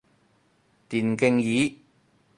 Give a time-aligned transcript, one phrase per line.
[0.89, 1.77] 電競椅